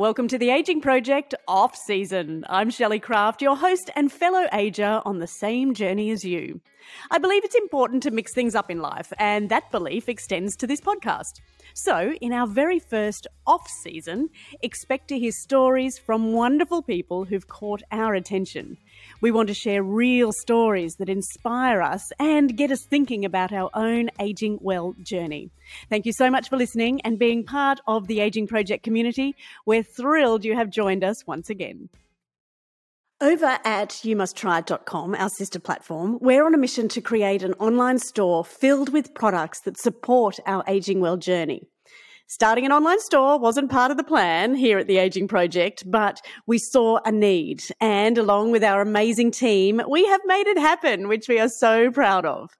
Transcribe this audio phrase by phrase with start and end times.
[0.00, 2.46] Welcome to the Aging Project off season.
[2.48, 6.62] I'm Shelley Craft, your host and fellow ager on the same journey as you.
[7.10, 10.66] I believe it's important to mix things up in life, and that belief extends to
[10.66, 11.42] this podcast.
[11.74, 14.30] So, in our very first off season,
[14.62, 18.78] expect to hear stories from wonderful people who've caught our attention.
[19.20, 23.70] We want to share real stories that inspire us and get us thinking about our
[23.74, 25.50] own aging well journey.
[25.88, 29.36] Thank you so much for listening and being part of the Aging Project community.
[29.66, 31.88] We're thrilled you have joined us once again.
[33.22, 38.46] Over at youmusttry.com, our sister platform, we're on a mission to create an online store
[38.46, 41.68] filled with products that support our aging well journey.
[42.32, 46.20] Starting an online store wasn't part of the plan here at the Aging Project, but
[46.46, 47.60] we saw a need.
[47.80, 51.90] And along with our amazing team, we have made it happen, which we are so
[51.90, 52.50] proud of.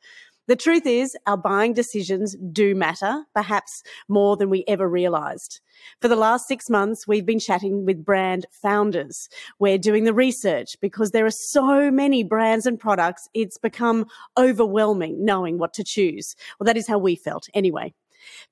[0.48, 5.60] The truth is, our buying decisions do matter, perhaps more than we ever realized.
[6.00, 9.28] For the last six months, we've been chatting with brand founders.
[9.60, 15.24] We're doing the research because there are so many brands and products, it's become overwhelming
[15.24, 16.34] knowing what to choose.
[16.58, 17.94] Well, that is how we felt anyway.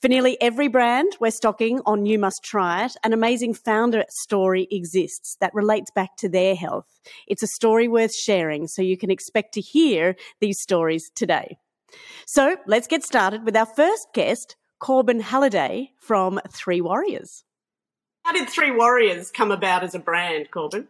[0.00, 4.68] For nearly every brand we're stocking on You Must Try It, an amazing founder story
[4.70, 7.00] exists that relates back to their health.
[7.26, 11.58] It's a story worth sharing, so you can expect to hear these stories today.
[12.26, 17.44] So let's get started with our first guest, Corbin Halliday from Three Warriors.
[18.24, 20.88] How did Three Warriors come about as a brand, Corbin?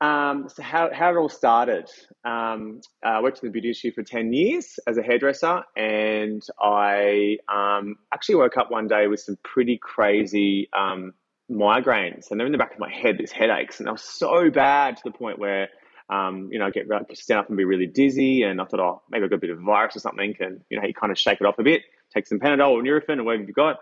[0.00, 1.90] Um, so how, how it all started.
[2.24, 7.38] Um, I worked in the beauty industry for 10 years as a hairdresser and I
[7.48, 11.14] um, actually woke up one day with some pretty crazy um,
[11.50, 13.80] migraines and they're in the back of my head, these headaches.
[13.80, 15.68] And they were so bad to the point where,
[16.08, 19.02] um, you know, I get stand up and be really dizzy and I thought, oh,
[19.10, 20.36] maybe I've got a bit of virus or something.
[20.38, 21.82] And, you know, you kind of shake it off a bit,
[22.14, 23.78] take some Panadol or Nurofen or whatever you've got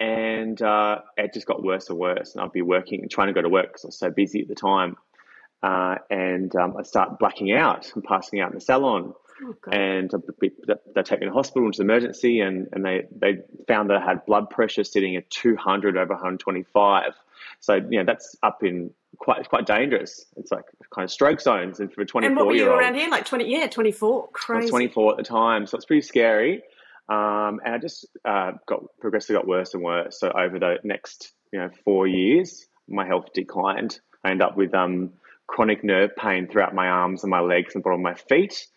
[0.00, 2.34] and uh, it just got worse and worse.
[2.34, 4.40] And I'd be working, and trying to go to work because I was so busy
[4.40, 4.96] at the time.
[5.62, 9.14] Uh, and um, I start blacking out and passing out in the salon.
[9.42, 13.88] Oh, and they take me to hospital into the emergency, and, and they, they found
[13.88, 17.12] that I had blood pressure sitting at 200 over 125.
[17.60, 20.24] So, you know, that's up in quite quite dangerous.
[20.36, 21.80] It's like kind of stroke zones.
[21.80, 23.08] And for a 24 and what were you year old, around here?
[23.08, 24.28] Like 20, yeah, 24.
[24.32, 24.68] Crazy.
[24.68, 25.66] 24 at the time.
[25.66, 26.62] So it's pretty scary.
[27.08, 30.18] Um, and I just uh, got progressively got worse and worse.
[30.18, 34.00] So over the next, you know, four years, my health declined.
[34.24, 35.14] I ended up with um,
[35.50, 38.68] chronic nerve pain throughout my arms and my legs and bottom of my feet.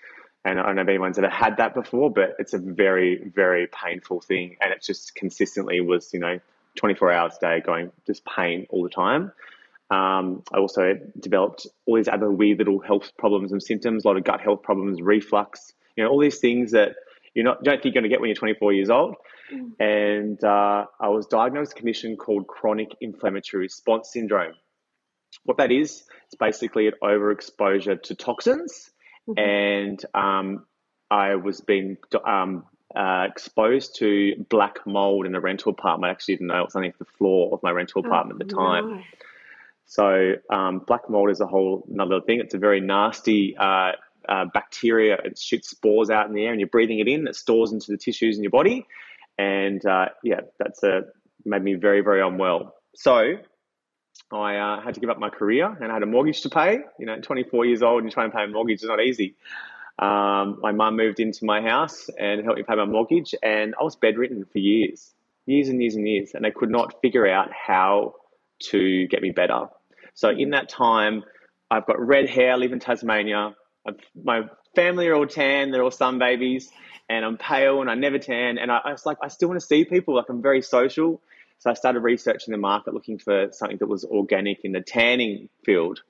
[0.44, 3.68] And I don't know if anyone's ever had that before, but it's a very, very
[3.68, 4.58] painful thing.
[4.60, 6.40] And it just consistently was, you know,
[6.76, 9.32] 24 hours a day going just pain all the time.
[9.92, 14.18] Um, I also developed all these other weird little health problems and symptoms, a lot
[14.18, 16.96] of gut health problems, reflux, you know, all these things that
[17.36, 19.16] you're not don't think you're going to get when you're 24 years old.
[19.54, 19.74] Mm.
[19.80, 24.56] And uh, I was diagnosed with a condition called chronic inflammatory response syndrome.
[25.44, 28.92] What that is, it's basically an overexposure to toxins.
[29.28, 29.40] Mm-hmm.
[29.40, 30.66] And um,
[31.10, 36.10] I was being um, uh, exposed to black mold in a rental apartment.
[36.10, 38.44] I actually didn't know it was underneath the floor of my rental oh, apartment oh,
[38.44, 38.92] at the time.
[38.96, 39.02] No.
[39.86, 42.40] So um, black mold is a whole another thing.
[42.40, 43.92] It's a very nasty uh,
[44.28, 45.18] uh, bacteria.
[45.24, 47.28] It shoots spores out in the air, and you're breathing it in.
[47.28, 48.88] It stores into the tissues in your body,
[49.38, 51.02] and uh, yeah, that's a
[51.46, 52.76] made me very very unwell.
[52.96, 53.34] So
[54.42, 56.80] I uh, had to give up my career and I had a mortgage to pay.
[57.00, 59.36] You know, 24 years old and trying to pay a mortgage is not easy.
[60.00, 63.84] Um, my mum moved into my house and helped me pay my mortgage, and I
[63.84, 65.14] was bedridden for years,
[65.46, 68.16] years and years and years, and they could not figure out how
[68.72, 69.68] to get me better.
[70.16, 71.24] So in that time,
[71.70, 73.56] I've got red hair, I live in Tasmania.
[73.88, 76.72] I've, my family are all tan, they're all sun babies,
[77.10, 78.58] and I'm pale and I never tan.
[78.58, 80.16] And I, I was like, I still want to see people.
[80.16, 81.22] Like I'm very social.
[81.64, 85.48] So I started researching the market, looking for something that was organic in the tanning
[85.64, 86.02] field,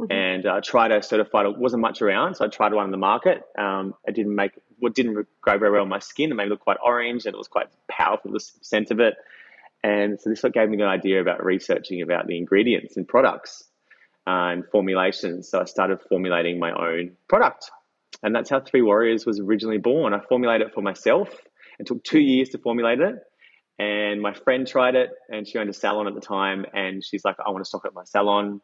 [0.00, 0.10] mm-hmm.
[0.10, 1.44] and uh, tried a certified.
[1.44, 3.42] It wasn't much around, so I tried one in the market.
[3.58, 6.30] Um, it didn't make what didn't go very well on my skin.
[6.30, 9.16] It made me look quite orange, and it was quite powerful the scent of it.
[9.82, 13.62] And so this gave me an idea about researching about the ingredients and products
[14.26, 15.50] uh, and formulations.
[15.50, 17.70] So I started formulating my own product,
[18.22, 20.14] and that's how Three Warriors was originally born.
[20.14, 21.28] I formulated it for myself.
[21.78, 23.16] It took two years to formulate it
[23.78, 27.24] and my friend tried it, and she owned a salon at the time, and she's
[27.24, 28.60] like, "I want to stock at my salon."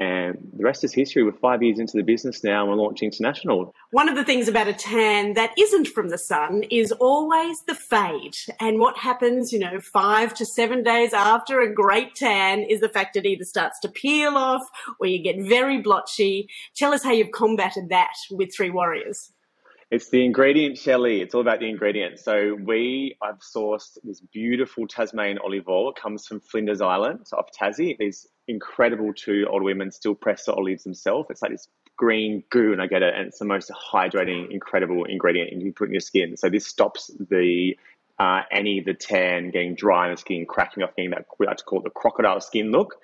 [0.00, 1.24] And the rest is history.
[1.24, 3.74] We're five years into the business now, and we're launching international.
[3.90, 7.74] One of the things about a tan that isn't from the sun is always the
[7.74, 8.36] fade.
[8.60, 12.88] And what happens, you know, five to seven days after a great tan is the
[12.88, 14.62] fact it either starts to peel off
[15.00, 16.48] or you get very blotchy.
[16.76, 19.32] Tell us how you've combated that with Three Warriors.
[19.90, 21.22] It's the ingredient, Shelley.
[21.22, 22.22] It's all about the ingredients.
[22.22, 25.90] So we, I've sourced this beautiful Tasmanian olive oil.
[25.90, 27.96] It comes from Flinders Island, so off Tassie.
[27.96, 31.28] These incredible two old women still press the olives themselves.
[31.30, 35.04] It's like this green goo, and I get it, and it's the most hydrating, incredible
[35.04, 36.36] ingredient you put in your skin.
[36.36, 37.78] So this stops the
[38.18, 41.56] uh, any the tan getting dry in the skin, cracking off, getting that we like
[41.56, 42.96] to call it the crocodile skin look.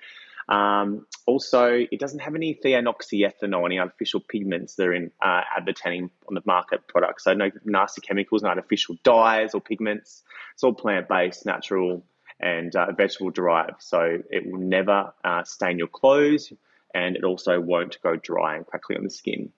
[0.47, 6.11] Um, also, it doesn't have any phenoxyethanol, any artificial pigments that are in uh, advertising
[6.27, 7.23] on the market products.
[7.23, 10.23] So no nasty chemicals, no artificial dyes or pigments.
[10.53, 12.05] It's all plant-based, natural,
[12.39, 13.81] and uh, vegetable derived.
[13.81, 16.53] So it will never uh, stain your clothes,
[16.93, 19.51] and it also won't go dry and crackly on the skin.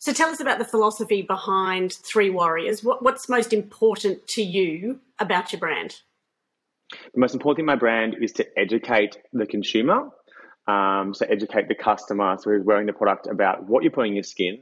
[0.00, 2.82] So tell us about the philosophy behind Three Warriors.
[2.82, 6.00] What, what's most important to you about your brand?
[6.90, 10.10] The most important thing in my brand is to educate the consumer.
[10.68, 14.16] Um, so educate the customer, so who's wearing the product about what you're putting in
[14.16, 14.58] your skin,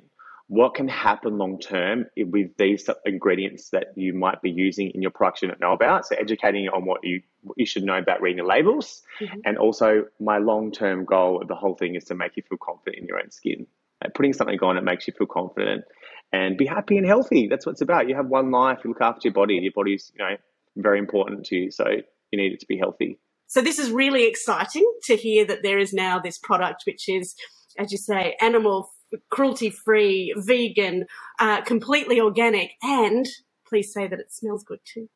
[0.48, 5.10] what can happen long term with these ingredients that you might be using in your
[5.10, 6.06] product you don't know about.
[6.06, 9.40] So educating on what you what you should know about reading the labels, mm-hmm.
[9.46, 12.58] and also my long term goal of the whole thing is to make you feel
[12.58, 13.66] confident in your own skin.
[14.02, 15.84] Like putting something on it makes you feel confident
[16.32, 17.48] and be happy and healthy.
[17.48, 18.08] That's what it's about.
[18.08, 18.80] You have one life.
[18.84, 19.54] You look after your body.
[19.54, 20.36] Your body's you know
[20.76, 21.70] very important to you.
[21.70, 21.84] So
[22.34, 23.18] you need it to be healthy.
[23.46, 27.34] So this is really exciting to hear that there is now this product which is,
[27.78, 28.90] as you say, animal
[29.30, 31.04] cruelty free, vegan,
[31.38, 33.26] uh, completely organic, and
[33.68, 35.08] please say that it smells good too.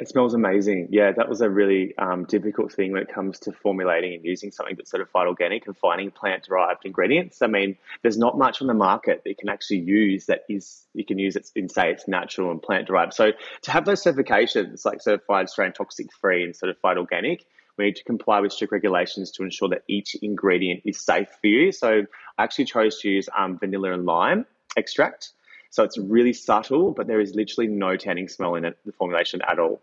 [0.00, 0.88] It smells amazing.
[0.92, 4.52] Yeah, that was a really um, difficult thing when it comes to formulating and using
[4.52, 7.42] something that's certified organic and finding plant derived ingredients.
[7.42, 10.84] I mean, there's not much on the market that you can actually use that is
[10.94, 13.12] you can use it in say it's natural and plant derived.
[13.12, 17.44] So to have those certifications like certified Australian toxic free and certified organic,
[17.76, 21.48] we need to comply with strict regulations to ensure that each ingredient is safe for
[21.48, 21.72] you.
[21.72, 22.02] So
[22.38, 24.46] I actually chose to use um, vanilla and lime
[24.76, 25.30] extract.
[25.70, 29.40] So it's really subtle, but there is literally no tanning smell in it, the formulation
[29.42, 29.82] at all.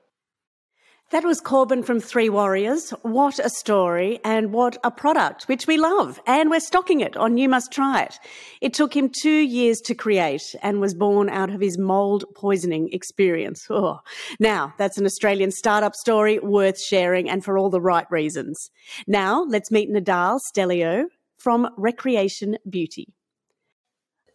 [1.11, 2.89] That was Corbin from Three Warriors.
[3.03, 6.19] What a story and what a product, which we love.
[6.25, 8.19] And we're stocking it on You Must Try It.
[8.59, 12.89] It took him two years to create and was born out of his mold poisoning
[12.91, 13.67] experience.
[13.69, 13.99] Oh.
[14.39, 18.71] Now, that's an Australian startup story worth sharing and for all the right reasons.
[19.05, 21.05] Now, let's meet Nadal Stelio
[21.37, 23.14] from Recreation Beauty.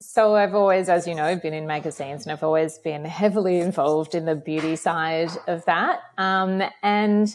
[0.02, 4.14] So I've always, as you know, been in magazines and I've always been heavily involved
[4.14, 6.00] in the beauty side of that.
[6.16, 7.34] Um, and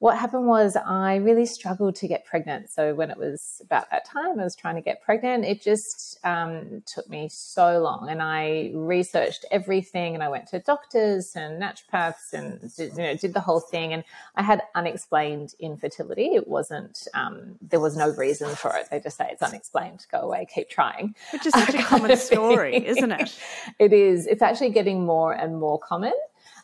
[0.00, 2.70] what happened was I really struggled to get pregnant.
[2.70, 5.44] So when it was about that time, I was trying to get pregnant.
[5.44, 10.58] It just um, took me so long, and I researched everything, and I went to
[10.58, 13.92] doctors and naturopaths, and did, you know did the whole thing.
[13.92, 14.02] And
[14.36, 16.34] I had unexplained infertility.
[16.34, 18.88] It wasn't um, there was no reason for it.
[18.90, 20.06] They just say it's unexplained.
[20.10, 20.46] Go away.
[20.52, 21.14] Keep trying.
[21.30, 23.38] Which is such a common story, isn't it?
[23.78, 24.26] It is.
[24.26, 26.12] It's actually getting more and more common.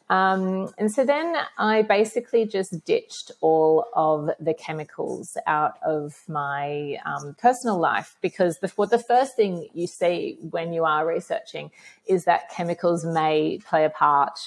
[0.09, 6.99] Um, and so then I basically just ditched all of the chemicals out of my
[7.05, 11.73] um, personal life because the, the first thing you see when you are researching
[12.07, 14.39] is that chemicals may play a part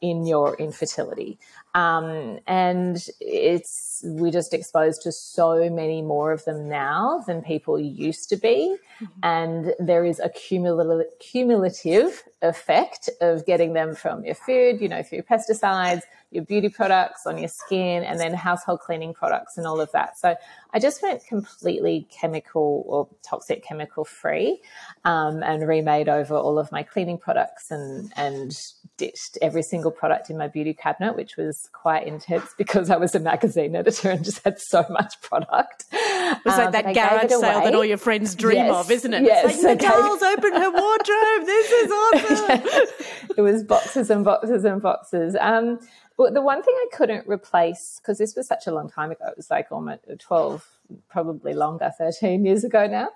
[0.00, 1.38] in your infertility.
[1.74, 7.78] Um, and it's we're just exposed to so many more of them now than people
[7.78, 9.06] used to be, mm-hmm.
[9.22, 15.02] and there is a cumulative cumulative effect of getting them from your food, you know,
[15.02, 16.00] through pesticides,
[16.30, 20.18] your beauty products on your skin, and then household cleaning products and all of that.
[20.18, 20.34] So
[20.72, 24.62] I just went completely chemical or toxic chemical free,
[25.04, 28.58] um, and remade over all of my cleaning products and and
[28.96, 33.14] ditched every single product in my beauty cabinet, which was quite intense because I was
[33.14, 35.84] a magazine editor and just had so much product.
[35.92, 39.14] It was like um, that garage sale that all your friends dream yes, of, isn't
[39.14, 39.22] it?
[39.22, 40.32] Yes, it's like Nadal's okay.
[40.32, 41.46] opened her wardrobe.
[41.46, 43.30] This is awesome.
[43.36, 45.36] it was boxes and boxes and boxes.
[45.40, 45.78] Um,
[46.16, 49.26] but the one thing I couldn't replace, because this was such a long time ago,
[49.28, 50.66] it was like almost 12,
[51.08, 53.08] probably longer, 13 years ago now,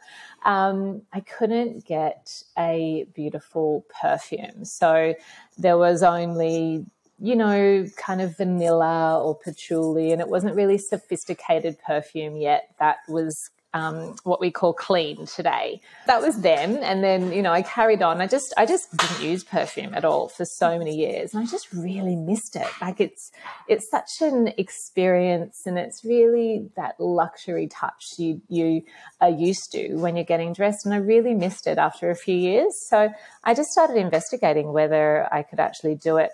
[0.45, 4.65] um, I couldn't get a beautiful perfume.
[4.65, 5.15] So
[5.59, 6.87] there was only
[7.23, 12.75] you know, kind of vanilla or patchouli, and it wasn't really sophisticated perfume yet.
[12.79, 15.81] That was um, what we call clean today.
[16.07, 18.21] That was then, and then you know I carried on.
[18.21, 21.47] I just I just didn't use perfume at all for so many years, and I
[21.47, 22.67] just really missed it.
[22.81, 23.31] Like it's
[23.69, 28.83] it's such an experience, and it's really that luxury touch you you
[29.21, 32.37] are used to when you're getting dressed, and I really missed it after a few
[32.37, 32.75] years.
[32.89, 33.11] So
[33.45, 36.31] I just started investigating whether I could actually do it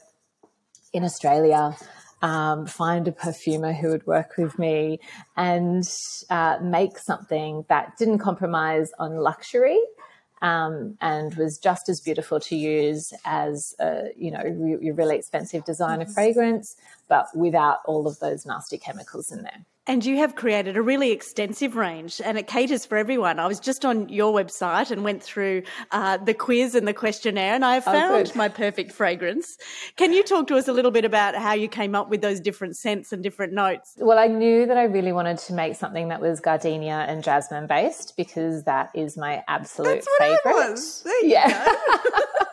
[0.93, 1.76] in Australia
[2.23, 5.01] um, find a perfumer who would work with me
[5.37, 5.85] and
[6.31, 9.81] uh, make something that didn't compromise on luxury.
[10.43, 14.43] um, and was just as beautiful to use as a, you know
[14.81, 16.77] your really expensive designer fragrance,
[17.09, 19.65] but without all of those nasty chemicals in there.
[19.88, 23.38] And you have created a really extensive range and it caters for everyone.
[23.38, 25.62] I was just on your website and went through
[25.93, 29.57] uh, the quiz and the questionnaire and I have oh, found oh, my perfect fragrance.
[29.97, 32.40] Can you talk to us a little bit about how you came up with those
[32.40, 33.95] different scents and different notes?
[33.99, 37.69] Well, I knew that I really wanted to make something that was gardenia and jasmine
[37.69, 40.81] based because that is my absolute favorite.
[41.23, 41.75] yeah.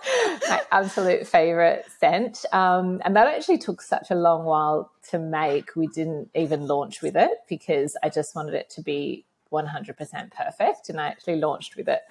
[0.50, 2.46] my absolute favorite scent.
[2.52, 5.76] Um, and that actually took such a long while to make.
[5.76, 10.90] We didn't even launch with it because I just wanted it to be 100% perfect.
[10.90, 12.02] And I actually launched with it,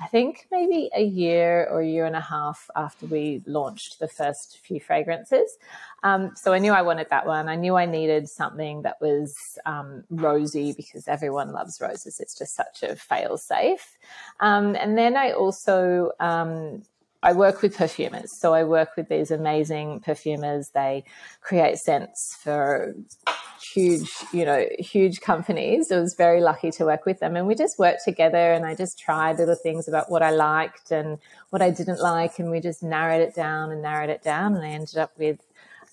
[0.00, 4.08] I think maybe a year or a year and a half after we launched the
[4.08, 5.58] first few fragrances.
[6.02, 7.48] Um, so I knew I wanted that one.
[7.48, 12.20] I knew I needed something that was um, rosy because everyone loves roses.
[12.20, 13.98] It's just such a fail safe.
[14.40, 16.82] Um, and then I also um,
[17.22, 18.32] I work with perfumers.
[18.32, 20.70] So I work with these amazing perfumers.
[20.70, 21.04] They
[21.40, 22.94] create scents for
[23.74, 25.90] huge, you know, huge companies.
[25.90, 27.34] I was very lucky to work with them.
[27.34, 30.92] And we just worked together and I just tried little things about what I liked
[30.92, 31.18] and
[31.50, 32.38] what I didn't like.
[32.38, 34.54] And we just narrowed it down and narrowed it down.
[34.54, 35.40] And I ended up with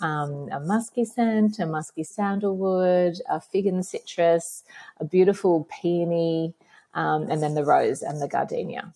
[0.01, 4.63] um, a musky scent, a musky sandalwood, a fig and citrus,
[4.99, 6.53] a beautiful peony,
[6.93, 8.93] um, and then the rose and the gardenia.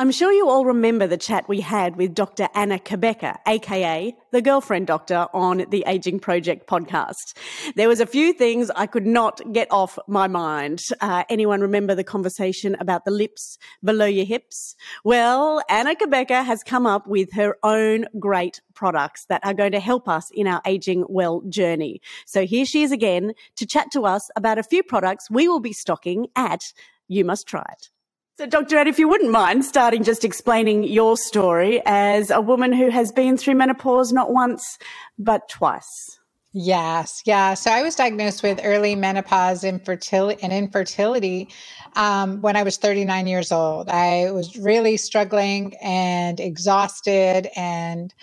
[0.00, 2.48] I'm sure you all remember the chat we had with Dr.
[2.54, 7.36] Anna Cabeca, aka the girlfriend doctor on the Aging Project podcast.
[7.76, 10.80] There was a few things I could not get off my mind.
[11.02, 14.74] Uh, anyone remember the conversation about the lips below your hips?
[15.04, 19.80] Well, Anna Cabeca has come up with her own great products that are going to
[19.80, 22.00] help us in our aging well journey.
[22.24, 25.60] So here she is again to chat to us about a few products we will
[25.60, 26.72] be stocking at
[27.06, 27.90] You Must Try It.
[28.40, 28.78] So, Dr.
[28.78, 33.12] Ed, if you wouldn't mind starting just explaining your story as a woman who has
[33.12, 34.78] been through menopause not once,
[35.18, 36.18] but twice.
[36.54, 37.52] Yes, yeah.
[37.52, 41.50] So I was diagnosed with early menopause infertility and infertility
[41.96, 43.90] um, when I was 39 years old.
[43.90, 48.14] I was really struggling and exhausted and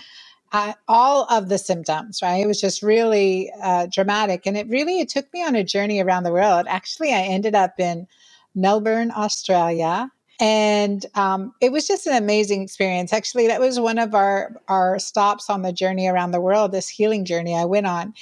[0.51, 2.43] uh, all of the symptoms, right?
[2.43, 4.47] It was just really uh, dramatic.
[4.47, 6.65] And it really, it took me on a journey around the world.
[6.67, 8.07] Actually, I ended up in
[8.55, 10.11] Melbourne, Australia.
[10.39, 13.11] And um, it was just an amazing experience.
[13.11, 16.89] Actually, that was one of our, our stops on the journey around the world, this
[16.89, 18.13] healing journey I went on.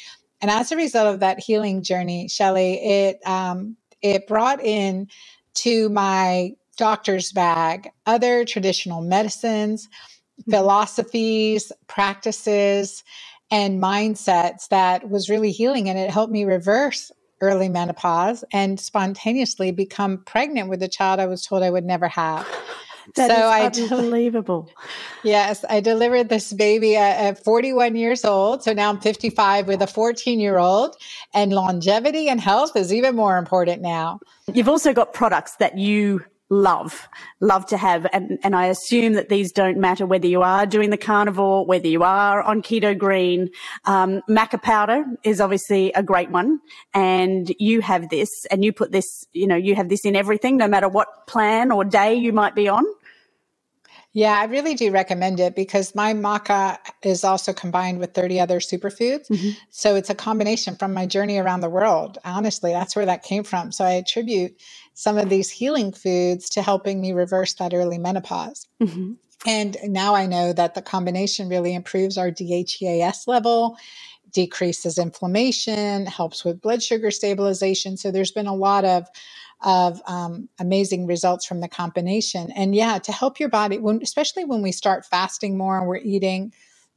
[0.41, 5.07] And as a result of that healing journey, Shelley, it um, it brought in
[5.55, 10.51] to my doctor's bag other traditional medicines, mm-hmm.
[10.51, 13.03] philosophies, practices,
[13.49, 15.89] and mindsets that was really healing.
[15.89, 17.11] And it helped me reverse
[17.45, 22.07] early menopause and spontaneously become pregnant with a child I was told I would never
[22.07, 22.47] have.
[23.13, 24.67] That so is unbelievable.
[25.23, 28.63] yes, I delivered this baby at, at 41 years old.
[28.63, 30.95] So now I'm 55 with a 14 year old,
[31.35, 34.19] and longevity and health is even more important now.
[34.51, 37.07] You've also got products that you love,
[37.39, 38.05] love to have.
[38.13, 41.87] And, and I assume that these don't matter whether you are doing the carnivore, whether
[41.87, 43.49] you are on keto green.
[43.85, 46.59] Um, maca powder is obviously a great one.
[46.93, 50.57] And you have this and you put this, you know, you have this in everything,
[50.57, 52.85] no matter what plan or day you might be on.
[54.15, 58.61] Yeah, I really do recommend it because my maca is also combined with 30 other
[58.61, 59.27] superfoods.
[59.27, 59.49] Mm-hmm.
[59.71, 62.17] So it's a combination from my journey around the world.
[62.23, 63.73] Honestly, that's where that came from.
[63.73, 64.55] So I attribute
[64.95, 68.67] some of these healing foods to helping me reverse that early menopause.
[68.81, 69.13] Mm-hmm.
[69.45, 73.77] And now I know that the combination really improves our DHEAS level,
[74.31, 77.97] decreases inflammation, helps with blood sugar stabilization.
[77.97, 79.07] So there's been a lot of
[79.61, 82.51] of um, amazing results from the combination.
[82.51, 85.95] And yeah, to help your body, when, especially when we start fasting more and we're
[85.97, 86.53] eating,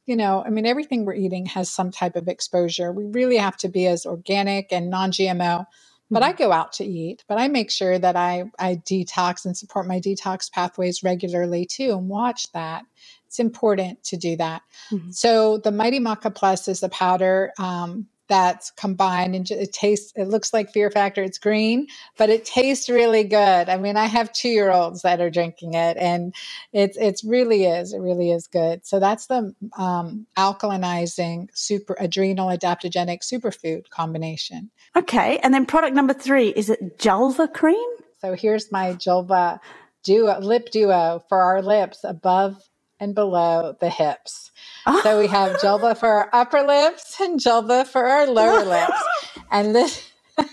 [0.06, 2.92] you know, I mean, everything we're eating has some type of exposure.
[2.92, 5.66] We really have to be as organic and non GMO.
[6.10, 6.42] But I mm-hmm.
[6.44, 10.00] go out to eat, but I make sure that I, I detox and support my
[10.00, 12.84] detox pathways regularly too and watch that.
[13.26, 14.62] It's important to do that.
[14.90, 15.10] Mm-hmm.
[15.10, 17.52] So the Mighty Maca Plus is the powder.
[17.58, 22.44] Um, that's combined and it tastes it looks like fear factor it's green but it
[22.44, 23.68] tastes really good.
[23.68, 26.34] I mean i have two year olds that are drinking it and
[26.72, 28.86] it's it's really is it really is good.
[28.86, 34.70] So that's the um, alkalinizing super adrenal adaptogenic superfood combination.
[34.96, 37.90] Okay and then product number three is it julva cream?
[38.20, 39.58] So here's my julva
[40.04, 42.56] duo lip duo for our lips above
[43.00, 44.50] and below the hips
[45.02, 48.92] so we have Julva for our upper lips and Julva for our lower lips.
[49.50, 50.44] And this I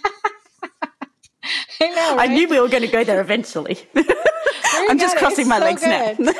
[1.81, 3.77] know I knew we were going to go there eventually.
[4.73, 6.19] I'm just crossing my so legs good.
[6.19, 6.31] now.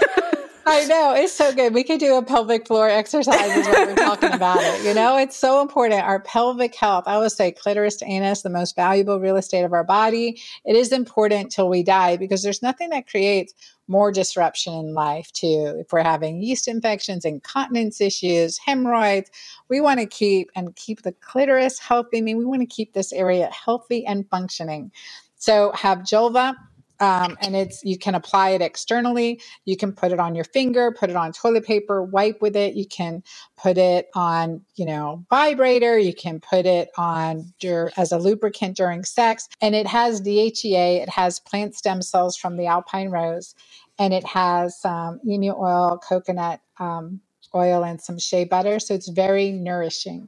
[0.68, 1.76] I know it's so good.
[1.76, 4.84] We could do a pelvic floor exercise while we're talking about it.
[4.84, 6.02] You know, it's so important.
[6.02, 7.04] Our pelvic health.
[7.06, 10.42] I always say clitoris to anus, the most valuable real estate of our body.
[10.66, 13.54] It is important till we die because there's nothing that creates
[13.88, 15.76] more disruption in life too.
[15.78, 19.30] If we're having yeast infections, incontinence issues, hemorrhoids,
[19.70, 22.18] we want to keep and keep the clitoris healthy.
[22.18, 24.92] I mean, we want to keep this area healthy and functioning.
[25.38, 26.56] So have Julva
[27.00, 29.42] um, and it's you can apply it externally.
[29.66, 32.76] You can put it on your finger put it on toilet paper wipe with it.
[32.76, 33.24] You can
[33.58, 35.98] put it on you know vibrator.
[35.98, 39.48] You can put it on your as a lubricant during sex.
[39.62, 43.56] And it has dhea it has plant stem cells from the alpine rose.
[43.98, 47.22] And it has um, emu oil coconut um,
[47.56, 50.28] oil and some shea butter so it's very nourishing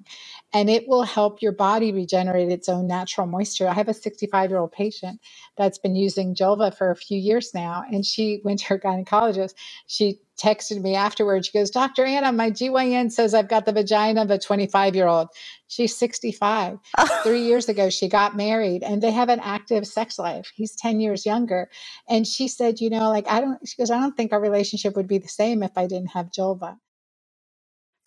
[0.53, 3.67] and it will help your body regenerate its own natural moisture.
[3.67, 5.19] I have a 65 year old patient
[5.57, 9.53] that's been using Julva for a few years now, and she went to her gynecologist.
[9.87, 11.47] She texted me afterwards.
[11.47, 12.05] She goes, Dr.
[12.05, 15.27] Anna, my GYN says I've got the vagina of a 25 year old.
[15.67, 16.79] She's 65.
[17.23, 20.51] Three years ago, she got married and they have an active sex life.
[20.55, 21.69] He's 10 years younger.
[22.07, 24.95] And she said, You know, like, I don't, she goes, I don't think our relationship
[24.95, 26.77] would be the same if I didn't have Julva.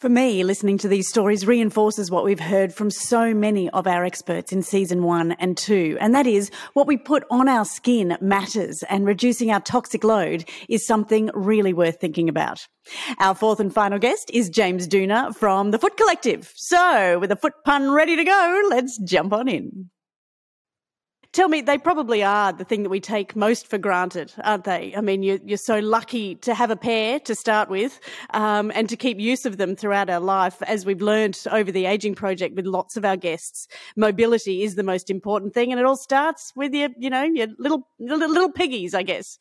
[0.01, 4.03] For me, listening to these stories reinforces what we've heard from so many of our
[4.03, 8.17] experts in season one and two, and that is what we put on our skin
[8.19, 12.67] matters, and reducing our toxic load is something really worth thinking about.
[13.19, 16.51] Our fourth and final guest is James Dooner from the Foot Collective.
[16.57, 19.91] So, with a foot pun ready to go, let's jump on in.
[21.33, 24.93] Tell me, they probably are the thing that we take most for granted, aren't they?
[24.97, 28.89] I mean, you're, you're so lucky to have a pair to start with um, and
[28.89, 30.61] to keep use of them throughout our life.
[30.63, 34.83] As we've learned over the Aging Project with lots of our guests, mobility is the
[34.83, 35.71] most important thing.
[35.71, 39.39] And it all starts with your, you know, your little, little, little piggies, I guess.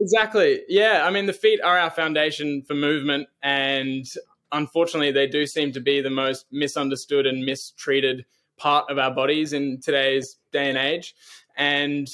[0.00, 0.62] Exactly.
[0.66, 1.02] Yeah.
[1.04, 3.28] I mean, the feet are our foundation for movement.
[3.42, 4.06] And
[4.50, 8.24] unfortunately, they do seem to be the most misunderstood and mistreated
[8.56, 11.14] part of our bodies in today's day and age.
[11.56, 12.08] And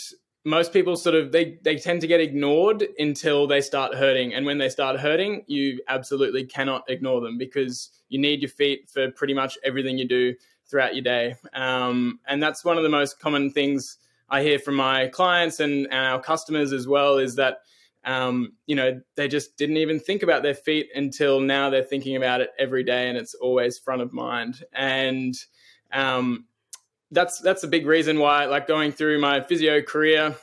[0.44, 4.34] most people sort of they they tend to get ignored until they start hurting.
[4.34, 8.90] And when they start hurting you absolutely cannot ignore them because you need your feet
[8.90, 10.34] for pretty much everything you do
[10.66, 11.36] throughout your day.
[11.54, 13.98] Um, and that's one of the most common things
[14.30, 17.58] i hear from my clients and, and our customers as well is that
[18.04, 22.16] um, you know they just didn't even think about their feet until now they're thinking
[22.16, 24.62] about it every day and it's always front of mind.
[24.72, 25.34] And
[25.92, 26.46] um,
[27.14, 30.36] that's that's a big reason why, like going through my physio career,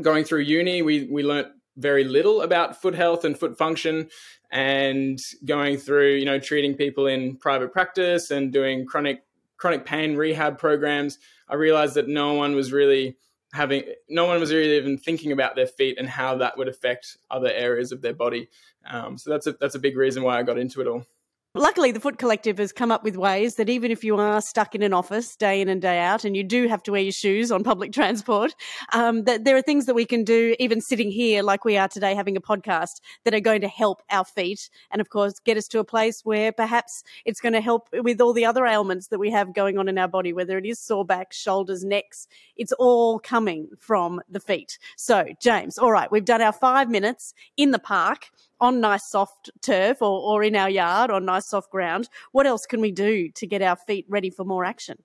[0.00, 4.08] going through uni, we we learnt very little about foot health and foot function,
[4.50, 9.24] and going through you know treating people in private practice and doing chronic
[9.56, 11.18] chronic pain rehab programs.
[11.48, 13.16] I realized that no one was really
[13.52, 17.16] having no one was really even thinking about their feet and how that would affect
[17.30, 18.48] other areas of their body.
[18.90, 21.06] Um, so that's a that's a big reason why I got into it all.
[21.54, 24.74] Luckily, the Foot Collective has come up with ways that even if you are stuck
[24.74, 27.12] in an office day in and day out and you do have to wear your
[27.12, 28.54] shoes on public transport,
[28.94, 31.88] um, that there are things that we can do, even sitting here like we are
[31.88, 35.58] today having a podcast, that are going to help our feet and, of course, get
[35.58, 39.08] us to a place where perhaps it's going to help with all the other ailments
[39.08, 42.26] that we have going on in our body, whether it is sore back, shoulders, necks.
[42.56, 44.78] It's all coming from the feet.
[44.96, 48.30] So, James, all right, we've done our five minutes in the park
[48.62, 52.64] on nice soft turf or, or in our yard on nice soft ground, what else
[52.64, 55.02] can we do to get our feet ready for more action?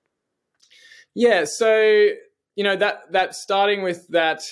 [1.15, 2.09] Yeah, so
[2.55, 4.43] you know that that starting with that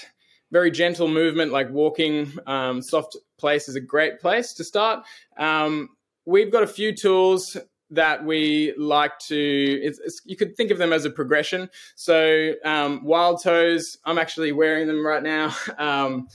[0.52, 5.06] very gentle movement like walking, um, soft place is a great place to start.
[5.38, 5.90] Um,
[6.26, 7.56] we've got a few tools
[7.92, 12.54] that we like to it's, it's, you could think of them as a progression so
[12.66, 16.28] um, wild toes i'm actually wearing them right now um,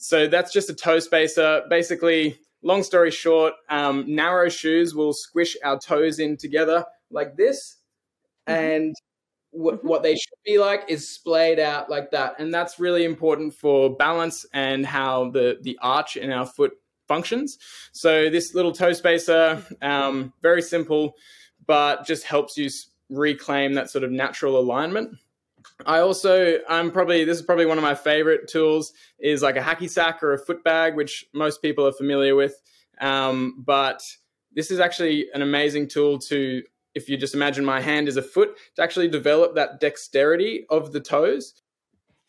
[0.00, 1.62] so that's just a toe spacer.
[1.68, 7.76] Basically, long story short, um, narrow shoes will squish our toes in together like this.
[8.48, 8.62] Mm-hmm.
[8.62, 8.94] And
[9.52, 9.86] w- mm-hmm.
[9.86, 12.36] what they should be like is splayed out like that.
[12.38, 16.72] And that's really important for balance and how the, the arch in our foot
[17.06, 17.58] functions.
[17.92, 21.12] So this little toe spacer, um, very simple,
[21.66, 22.70] but just helps you
[23.10, 25.18] reclaim that sort of natural alignment.
[25.86, 29.60] I also, I'm probably, this is probably one of my favorite tools is like a
[29.60, 32.54] hacky sack or a foot bag, which most people are familiar with.
[33.00, 34.02] Um, but
[34.54, 36.62] this is actually an amazing tool to,
[36.94, 40.92] if you just imagine my hand is a foot, to actually develop that dexterity of
[40.92, 41.54] the toes.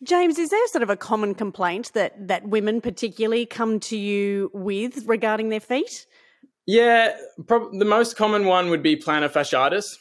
[0.04, 4.50] James, is there sort of a common complaint that, that women particularly come to you
[4.54, 6.08] with regarding their feet?
[6.66, 7.16] Yeah,
[7.48, 9.98] prob- the most common one would be plantar fasciitis.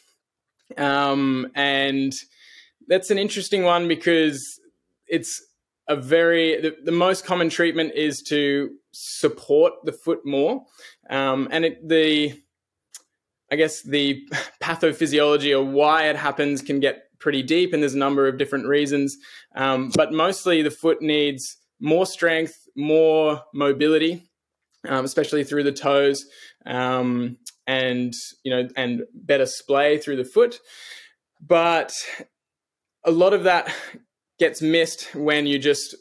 [0.79, 2.12] Um, and
[2.90, 4.61] that's an interesting one because
[5.07, 5.40] it's
[5.88, 10.64] a very the, the most common treatment is to support the foot more,
[11.09, 12.42] um, and it, the
[13.50, 14.22] I guess the
[14.62, 18.66] pathophysiology or why it happens can get pretty deep, and there's a number of different
[18.66, 19.16] reasons.
[19.55, 24.29] Um, but mostly, the foot needs more strength, more mobility,
[24.88, 26.26] um, especially through the toes,
[26.66, 27.37] um,
[27.68, 30.59] and you know, and better splay through the foot.
[31.40, 31.92] But
[33.04, 33.72] a lot of that
[34.38, 35.94] gets missed when you just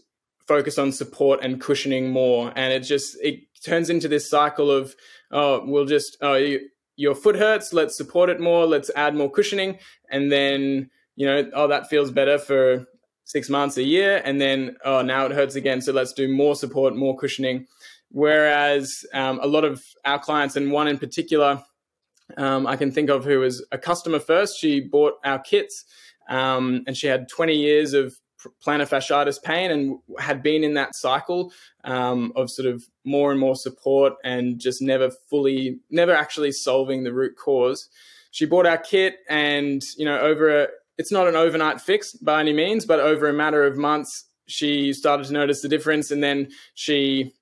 [0.48, 4.96] focus on support and cushioning more, and it just it turns into this cycle of
[5.32, 6.60] oh, we'll just oh you,
[6.96, 9.78] your foot hurts, let's support it more, let's add more cushioning,
[10.10, 12.86] and then you know oh that feels better for
[13.26, 16.56] six months, a year, and then oh now it hurts again, so let's do more
[16.56, 17.68] support, more cushioning.
[18.12, 21.64] Whereas um, a lot of our clients, and one in particular,
[22.38, 24.60] um, I can think of who was a customer first.
[24.60, 25.86] She bought our kits,
[26.30, 28.16] um, and she had 20 years of
[28.66, 31.52] plantar fasciitis pain and had been in that cycle
[31.84, 37.04] um, of sort of more and more support and just never fully, never actually solving
[37.04, 37.90] the root cause.
[38.32, 42.40] She bought our kit, and you know, over a, it's not an overnight fix by
[42.40, 46.24] any means, but over a matter of months, she started to notice the difference, and
[46.24, 47.34] then she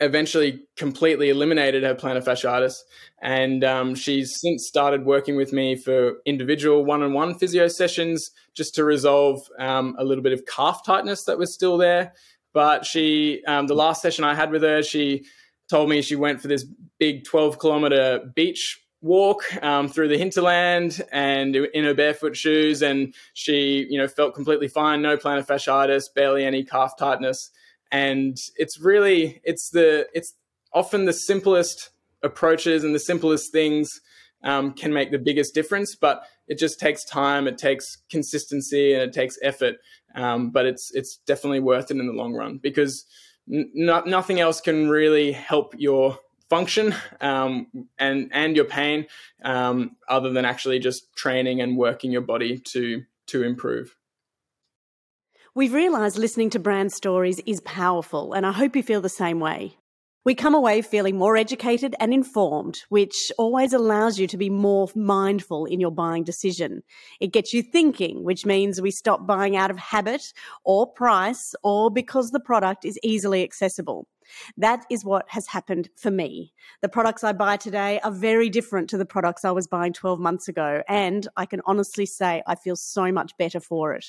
[0.00, 2.80] eventually completely eliminated her plantar fasciitis.
[3.22, 8.30] And um, she's since started working with me for individual one on one physio sessions
[8.54, 12.12] just to resolve um, a little bit of calf tightness that was still there.
[12.52, 15.26] But she, um, the last session I had with her, she
[15.68, 16.64] told me she went for this
[16.98, 23.14] big 12 kilometer beach walk um, through the hinterland and in her barefoot shoes and
[23.32, 27.50] she you know felt completely fine no plantar fasciitis barely any calf tightness
[27.92, 30.34] and it's really it's the it's
[30.72, 31.90] often the simplest
[32.22, 34.00] approaches and the simplest things
[34.44, 39.02] um, can make the biggest difference but it just takes time it takes consistency and
[39.02, 39.76] it takes effort.
[40.14, 43.06] Um, but it's it's definitely worth it in the long run because
[43.50, 46.18] n- nothing else can really help your
[46.50, 49.06] function um, and and your pain
[49.44, 53.94] um, other than actually just training and working your body to to improve
[55.52, 59.40] We've realised listening to brand stories is powerful, and I hope you feel the same
[59.40, 59.76] way.
[60.24, 64.88] We come away feeling more educated and informed, which always allows you to be more
[64.94, 66.82] mindful in your buying decision.
[67.20, 70.22] It gets you thinking, which means we stop buying out of habit
[70.64, 74.06] or price or because the product is easily accessible.
[74.56, 76.52] That is what has happened for me.
[76.80, 80.20] The products I buy today are very different to the products I was buying 12
[80.20, 84.04] months ago, and I can honestly say I feel so much better for it.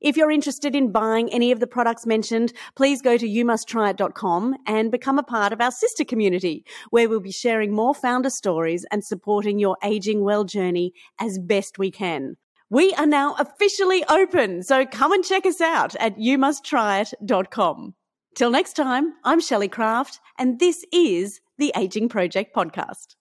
[0.00, 4.90] If you're interested in buying any of the products mentioned, please go to youmusttryit.com and
[4.90, 9.02] become a part of our sister community, where we'll be sharing more founder stories and
[9.02, 12.36] supporting your aging well journey as best we can.
[12.68, 17.94] We are now officially open, so come and check us out at youmusttryit.com.
[18.34, 23.15] Till next time, I'm Shelley Craft, and this is the Aging Project Podcast.